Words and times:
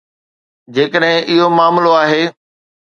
جيڪڏهن 0.75 1.21
اهو 1.31 1.47
معاملو 1.59 1.95
آهي. 2.03 2.23